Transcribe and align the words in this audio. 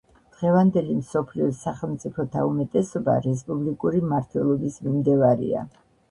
დღევანდელი 0.35 0.93
მსოფლიოს 0.99 1.59
სახელმწიფოთა 1.65 2.45
უმეტესობა 2.51 3.17
რესპუბლიკური 3.25 4.01
მმართველობის 4.05 4.79
მიმდევარია. 4.87 5.63